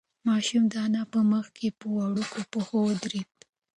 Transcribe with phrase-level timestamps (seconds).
[0.27, 3.29] ماشوم د انا په مخ کې په وړوکو پښو ودرېد.